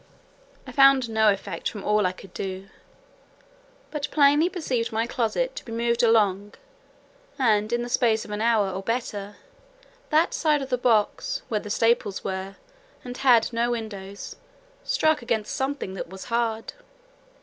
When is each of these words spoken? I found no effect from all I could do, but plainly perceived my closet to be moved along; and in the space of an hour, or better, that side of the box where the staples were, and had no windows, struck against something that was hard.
I 0.65 0.71
found 0.71 1.11
no 1.11 1.29
effect 1.31 1.69
from 1.69 1.83
all 1.83 2.07
I 2.07 2.11
could 2.11 2.33
do, 2.33 2.69
but 3.91 4.09
plainly 4.09 4.49
perceived 4.49 4.91
my 4.91 5.05
closet 5.05 5.55
to 5.57 5.63
be 5.63 5.71
moved 5.71 6.01
along; 6.01 6.55
and 7.37 7.71
in 7.71 7.83
the 7.83 7.87
space 7.87 8.25
of 8.25 8.31
an 8.31 8.41
hour, 8.41 8.71
or 8.71 8.81
better, 8.81 9.35
that 10.09 10.33
side 10.33 10.63
of 10.63 10.71
the 10.71 10.77
box 10.79 11.43
where 11.49 11.59
the 11.59 11.69
staples 11.69 12.23
were, 12.23 12.55
and 13.03 13.17
had 13.17 13.53
no 13.53 13.69
windows, 13.69 14.37
struck 14.83 15.21
against 15.21 15.55
something 15.55 15.93
that 15.93 16.09
was 16.09 16.23
hard. 16.33 16.73